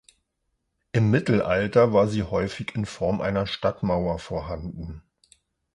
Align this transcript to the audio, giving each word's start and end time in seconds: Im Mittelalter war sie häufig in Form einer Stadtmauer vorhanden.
Im 0.93 1.11
Mittelalter 1.11 1.93
war 1.93 2.07
sie 2.07 2.23
häufig 2.23 2.73
in 2.73 2.87
Form 2.87 3.21
einer 3.21 3.45
Stadtmauer 3.45 4.17
vorhanden. 4.17 5.03